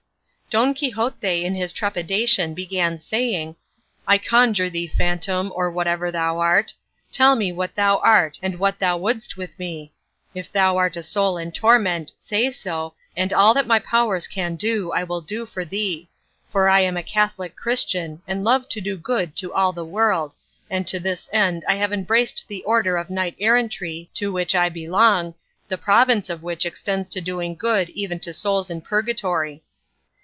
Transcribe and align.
Don 0.49 0.73
Quixote 0.73 1.45
in 1.45 1.55
his 1.55 1.71
trepidation 1.71 2.53
began 2.53 2.97
saying, 2.99 3.55
"I 4.05 4.17
conjure 4.17 4.69
thee, 4.69 4.85
phantom, 4.87 5.49
or 5.55 5.71
whatever 5.71 6.11
thou 6.11 6.39
art, 6.39 6.73
tell 7.09 7.37
me 7.37 7.53
what 7.53 7.73
thou 7.75 7.99
art 7.99 8.37
and 8.43 8.59
what 8.59 8.77
thou 8.77 8.97
wouldst 8.97 9.37
with 9.37 9.57
me. 9.57 9.93
If 10.35 10.51
thou 10.51 10.75
art 10.75 10.97
a 10.97 11.03
soul 11.03 11.37
in 11.37 11.53
torment, 11.53 12.11
say 12.17 12.51
so, 12.51 12.95
and 13.15 13.31
all 13.31 13.53
that 13.53 13.65
my 13.65 13.79
powers 13.79 14.27
can 14.27 14.57
do 14.57 14.91
I 14.91 15.05
will 15.05 15.21
do 15.21 15.45
for 15.45 15.63
thee; 15.63 16.09
for 16.51 16.67
I 16.67 16.81
am 16.81 16.97
a 16.97 17.01
Catholic 17.03 17.55
Christian 17.55 18.21
and 18.27 18.43
love 18.43 18.67
to 18.71 18.81
do 18.81 18.97
good 18.97 19.37
to 19.37 19.53
all 19.53 19.71
the 19.71 19.85
world, 19.85 20.35
and 20.69 20.85
to 20.85 20.99
this 20.99 21.29
end 21.31 21.63
I 21.65 21.75
have 21.75 21.93
embraced 21.93 22.49
the 22.49 22.61
order 22.65 22.97
of 22.97 23.09
knight 23.09 23.37
errantry 23.39 24.09
to 24.15 24.33
which 24.33 24.53
I 24.53 24.67
belong, 24.67 25.33
the 25.69 25.77
province 25.77 26.29
of 26.29 26.43
which 26.43 26.65
extends 26.65 27.07
to 27.07 27.21
doing 27.21 27.55
good 27.55 27.89
even 27.91 28.19
to 28.19 28.33
souls 28.33 28.69
in 28.69 28.81
purgatory." 28.81 29.63